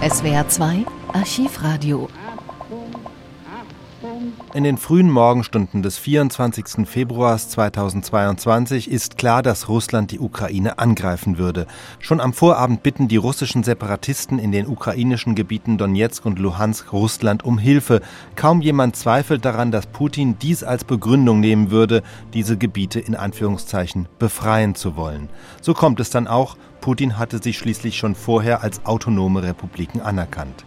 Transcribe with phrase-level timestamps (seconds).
[0.00, 2.08] SWR 2 Archivradio
[4.54, 6.88] in den frühen Morgenstunden des 24.
[6.88, 11.66] Februars 2022 ist klar, dass Russland die Ukraine angreifen würde.
[11.98, 17.44] Schon am Vorabend bitten die russischen Separatisten in den ukrainischen Gebieten Donetsk und Luhansk Russland
[17.44, 18.00] um Hilfe.
[18.36, 22.02] Kaum jemand zweifelt daran, dass Putin dies als Begründung nehmen würde,
[22.32, 25.28] diese Gebiete in Anführungszeichen befreien zu wollen.
[25.60, 26.56] So kommt es dann auch.
[26.80, 30.64] Putin hatte sie schließlich schon vorher als autonome Republiken anerkannt.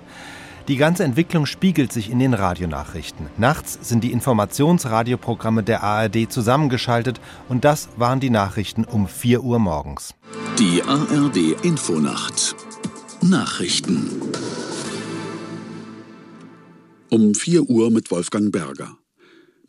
[0.68, 3.28] Die ganze Entwicklung spiegelt sich in den Radionachrichten.
[3.38, 7.20] Nachts sind die Informationsradioprogramme der ARD zusammengeschaltet
[7.50, 10.14] und das waren die Nachrichten um 4 Uhr morgens.
[10.60, 12.56] Die ARD Infonacht
[13.22, 14.10] Nachrichten
[17.10, 19.01] um 4 Uhr mit Wolfgang Berger.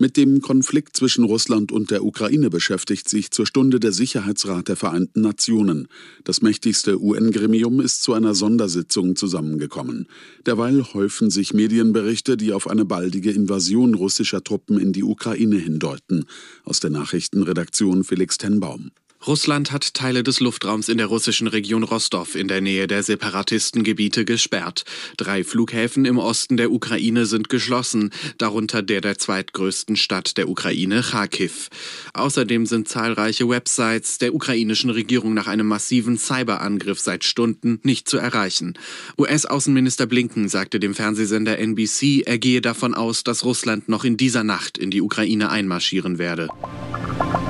[0.02, 4.74] Mit dem Konflikt zwischen Russland und der Ukraine beschäftigt sich zur Stunde der Sicherheitsrat der
[4.74, 5.86] Vereinten Nationen.
[6.24, 10.08] Das mächtigste UN-Gremium ist zu einer Sondersitzung zusammengekommen.
[10.44, 16.24] Derweil häufen sich Medienberichte, die auf eine baldige Invasion russischer Truppen in die Ukraine hindeuten.
[16.64, 18.90] Aus der Nachrichtenredaktion Felix Tenbaum.
[19.26, 24.24] Russland hat Teile des Luftraums in der russischen Region Rostov in der Nähe der Separatistengebiete
[24.24, 24.84] gesperrt.
[25.16, 31.02] Drei Flughäfen im Osten der Ukraine sind geschlossen, darunter der der zweitgrößten Stadt der Ukraine,
[31.02, 31.68] Kharkiv.
[32.14, 38.18] Außerdem sind zahlreiche Websites der ukrainischen Regierung nach einem massiven Cyberangriff seit Stunden nicht zu
[38.18, 38.74] erreichen.
[39.18, 44.42] US-Außenminister Blinken sagte dem Fernsehsender NBC, er gehe davon aus, dass Russland noch in dieser
[44.42, 46.48] Nacht in die Ukraine einmarschieren werde.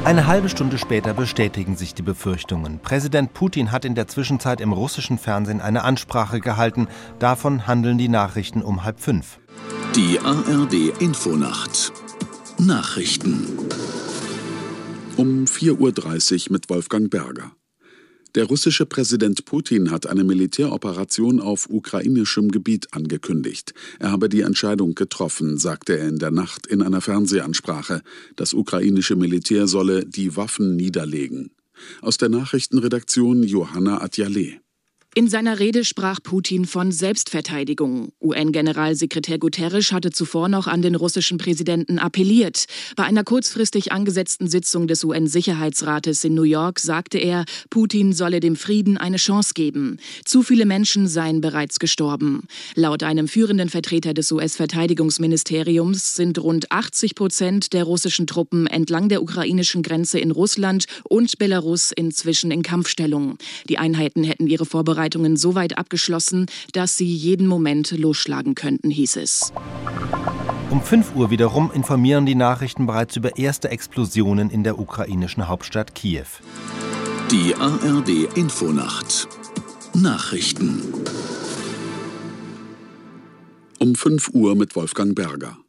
[0.04, 1.14] Eine halbe Stunde später
[1.62, 2.80] bestätigen sich die Befürchtungen.
[2.80, 6.88] Präsident Putin hat in der Zwischenzeit im russischen Fernsehen eine Ansprache gehalten.
[7.18, 9.38] Davon handeln die Nachrichten um halb fünf.
[9.94, 11.92] Die ARD Infonacht
[12.58, 13.46] Nachrichten
[15.16, 17.52] um 4.30 Uhr mit Wolfgang Berger.
[18.34, 23.74] Der russische Präsident Putin hat eine Militäroperation auf ukrainischem Gebiet angekündigt.
[23.98, 28.00] Er habe die Entscheidung getroffen, sagte er in der Nacht in einer Fernsehansprache.
[28.36, 31.50] Das ukrainische Militär solle die Waffen niederlegen.
[32.00, 34.60] Aus der Nachrichtenredaktion Johanna Atjaleh.
[35.14, 38.14] In seiner Rede sprach Putin von Selbstverteidigung.
[38.22, 42.64] UN-Generalsekretär Guterres hatte zuvor noch an den russischen Präsidenten appelliert.
[42.96, 48.56] Bei einer kurzfristig angesetzten Sitzung des UN-Sicherheitsrates in New York sagte er, Putin solle dem
[48.56, 49.98] Frieden eine Chance geben.
[50.24, 52.44] Zu viele Menschen seien bereits gestorben.
[52.74, 59.22] Laut einem führenden Vertreter des US-Verteidigungsministeriums sind rund 80 Prozent der russischen Truppen entlang der
[59.22, 63.36] ukrainischen Grenze in Russland und Belarus inzwischen in Kampfstellung.
[63.68, 68.90] Die Einheiten hätten ihre Vorbereitungen Vorbereitungen so weit abgeschlossen, dass sie jeden Moment losschlagen könnten,
[68.90, 69.52] hieß es.
[70.70, 75.94] Um 5 Uhr wiederum informieren die Nachrichten bereits über erste Explosionen in der ukrainischen Hauptstadt
[75.94, 76.26] Kiew.
[77.30, 79.28] Die ARD Infonacht
[79.94, 80.82] Nachrichten
[83.78, 85.61] um 5 Uhr mit Wolfgang Berger.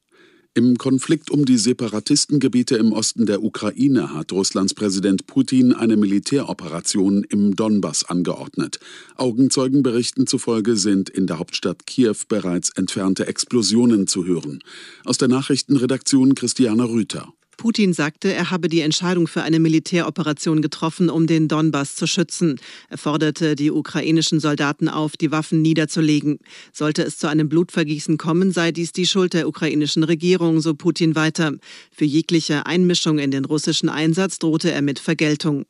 [0.56, 7.24] Im Konflikt um die Separatistengebiete im Osten der Ukraine hat Russlands Präsident Putin eine Militäroperation
[7.24, 8.80] im Donbass angeordnet.
[9.16, 14.60] Augenzeugenberichten zufolge sind in der Hauptstadt Kiew bereits entfernte Explosionen zu hören.
[15.06, 17.34] Aus der Nachrichtenredaktion Christiane Rüther.
[17.64, 22.60] Putin sagte, er habe die Entscheidung für eine Militäroperation getroffen, um den Donbass zu schützen.
[22.90, 26.40] Er forderte die ukrainischen Soldaten auf, die Waffen niederzulegen.
[26.74, 31.16] Sollte es zu einem Blutvergießen kommen, sei dies die Schuld der ukrainischen Regierung, so Putin
[31.16, 31.54] weiter.
[31.90, 35.64] Für jegliche Einmischung in den russischen Einsatz drohte er mit Vergeltung.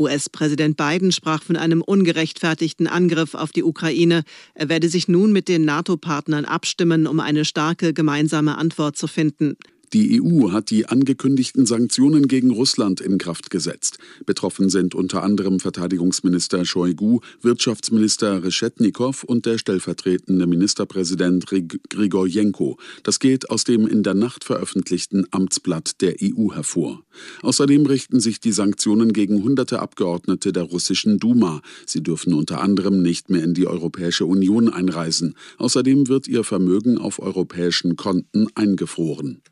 [0.00, 4.24] US-Präsident Biden sprach von einem ungerechtfertigten Angriff auf die Ukraine.
[4.54, 9.56] Er werde sich nun mit den NATO-Partnern abstimmen, um eine starke gemeinsame Antwort zu finden.
[9.92, 13.98] Die EU hat die angekündigten Sanktionen gegen Russland in Kraft gesetzt.
[14.24, 22.78] Betroffen sind unter anderem Verteidigungsminister Shoigu, Wirtschaftsminister Reschetnikow und der stellvertretende Ministerpräsident Grigorjenko.
[23.04, 27.02] Das geht aus dem in der Nacht veröffentlichten Amtsblatt der EU hervor.
[27.42, 31.62] Außerdem richten sich die Sanktionen gegen hunderte Abgeordnete der russischen Duma.
[31.86, 35.34] Sie dürfen unter anderem nicht mehr in die Europäische Union einreisen.
[35.58, 39.42] Außerdem wird ihr Vermögen auf europäischen Konten eingefroren.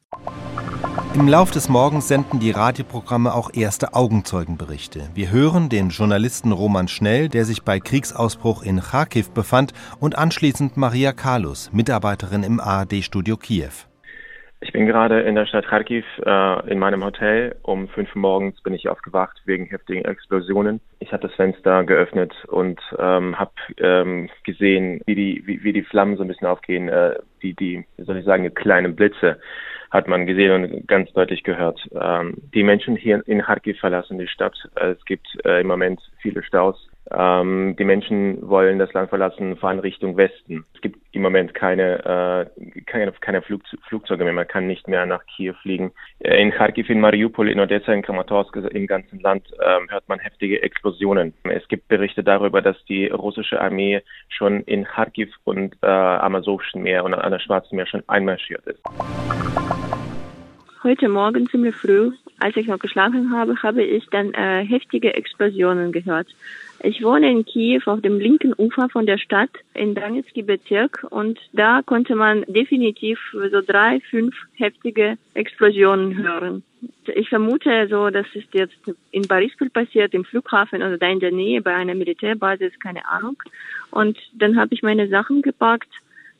[1.15, 4.99] Im Lauf des Morgens senden die Radioprogramme auch erste Augenzeugenberichte.
[5.15, 10.77] Wir hören den Journalisten Roman Schnell, der sich bei Kriegsausbruch in Kharkiv befand, und anschließend
[10.77, 13.87] Maria Kalus, Mitarbeiterin im ARD-Studio Kiew.
[14.61, 17.55] Ich bin gerade in der Stadt Kharkiv äh, in meinem Hotel.
[17.63, 20.81] Um fünf Uhr morgens bin ich aufgewacht wegen heftigen Explosionen.
[20.99, 25.85] Ich habe das Fenster geöffnet und ähm, habe ähm, gesehen, wie die, wie, wie die
[25.85, 29.39] Flammen so ein bisschen aufgehen, äh, die, die, wie soll ich sagen, kleinen Blitze
[29.95, 31.81] hat man gesehen und ganz deutlich gehört.
[31.95, 34.57] Ähm, die Menschen hier in Kharkiv verlassen die Stadt.
[34.75, 36.91] Es gibt äh, im Moment viele Staus.
[37.13, 40.65] Ähm, die Menschen wollen das Land verlassen, fahren Richtung Westen.
[40.75, 44.33] Es gibt im Moment keine, äh, keine, keine Flug, Flugzeuge mehr.
[44.33, 45.93] Man kann nicht mehr nach Kiew fliegen.
[46.19, 50.19] Äh, in Kharkiv, in Mariupol, in Odessa, in Kramatorsk, im ganzen Land äh, hört man
[50.19, 51.35] heftige Explosionen.
[51.45, 56.83] Es gibt Berichte darüber, dass die russische Armee schon in Kharkiv und äh, am Asowschen
[56.83, 58.83] Meer und an der Schwarzen Meer schon einmarschiert ist.
[60.85, 62.11] Heute Morgen ziemlich früh,
[62.41, 66.27] als ich noch geschlafen habe, habe ich dann äh, heftige Explosionen gehört.
[66.81, 71.41] Ich wohne in Kiew auf dem linken Ufer von der Stadt in Donetski Bezirk und
[71.55, 76.63] da konnte man definitiv so drei, fünf heftige Explosionen hören.
[77.15, 78.77] Ich vermute so, das ist jetzt
[79.11, 83.43] in Borispol passiert, im Flughafen oder da in der Nähe bei einer Militärbasis, keine Ahnung.
[83.91, 85.89] Und dann habe ich meine Sachen gepackt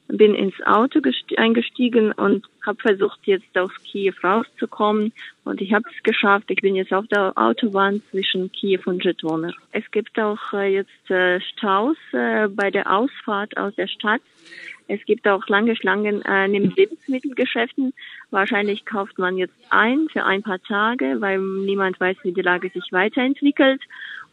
[0.09, 1.01] bin ins Auto
[1.37, 5.13] eingestiegen und habe versucht, jetzt aus Kiew rauszukommen.
[5.45, 6.51] Und ich habe es geschafft.
[6.51, 9.53] Ich bin jetzt auf der Autobahn zwischen Kiew und Jitwoner.
[9.73, 14.23] Es gibt auch äh, jetzt äh, Staus äh, bei der Ausfahrt aus der Stadt.
[14.87, 17.95] Es gibt auch lange Schlangen in den Lebensmittelgeschäften.
[18.31, 22.69] Wahrscheinlich kauft man jetzt ein für ein paar Tage, weil niemand weiß, wie die Lage
[22.69, 23.81] sich weiterentwickelt.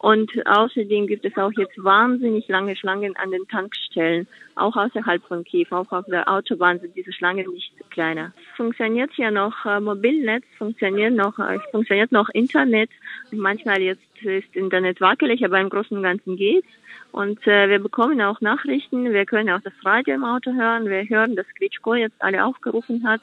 [0.01, 5.43] Und außerdem gibt es auch jetzt wahnsinnig lange Schlangen an den Tankstellen, auch außerhalb von
[5.43, 8.20] Kiew, auch auf der Autobahn sind diese Schlangen nicht kleiner.
[8.27, 12.89] Es funktioniert ja noch äh, Mobilnetz, funktioniert noch, äh, funktioniert noch Internet.
[13.31, 16.67] Manchmal jetzt ist Internet wackelig, aber im Großen und Ganzen geht's.
[17.11, 21.07] Und äh, wir bekommen auch Nachrichten, wir können auch das Radio im Auto hören, wir
[21.09, 23.21] hören, dass Klitschko jetzt alle aufgerufen hat,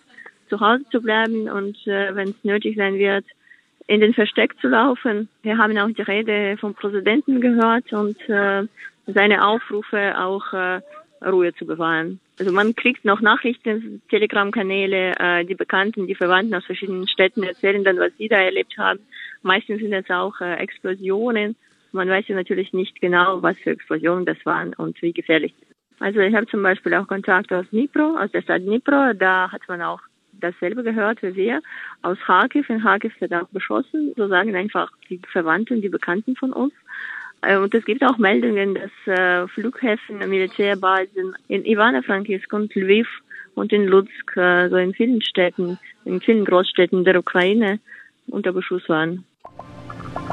[0.50, 3.24] zu Hause zu bleiben und äh, wenn es nötig sein wird,
[3.86, 5.28] in den Versteck zu laufen.
[5.42, 8.64] Wir haben auch die Rede vom Präsidenten gehört und äh,
[9.06, 10.80] seine Aufrufe auch äh,
[11.24, 12.20] Ruhe zu bewahren.
[12.38, 17.82] Also man kriegt noch Nachrichten, Telegram-Kanäle, äh, die Bekannten, die Verwandten aus verschiedenen Städten erzählen
[17.82, 19.00] dann, was sie da erlebt haben.
[19.42, 21.56] Meistens sind es auch äh, Explosionen.
[21.92, 25.52] Man weiß ja natürlich nicht genau, was für Explosionen das waren und wie gefährlich.
[26.00, 29.14] Also ich habe zum Beispiel auch Kontakt aus Dnipro, aus der Stadt Dnipro.
[29.14, 30.00] Da hat man auch
[30.32, 31.60] dasselbe gehört wie wir
[32.02, 32.70] aus Kharkiv.
[32.70, 34.12] In Kharkiv wird auch beschossen.
[34.16, 36.72] So sagen einfach die Verwandten, die Bekannten von uns.
[37.42, 43.08] Äh, und es gibt auch Meldungen, dass äh, Flughäfen, Militärbasen in Ivano-Frankivsk und Lviv
[43.54, 47.80] und in Lutsk, äh, so in vielen Städten, in vielen Großstädten der Ukraine
[48.28, 49.24] unter Beschuss waren.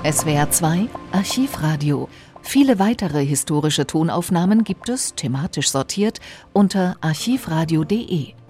[0.04, 2.10] SWR 2 Archivradio.
[2.42, 6.20] Viele weitere historische Tonaufnahmen gibt es, thematisch sortiert,
[6.54, 8.45] unter archivradio.de.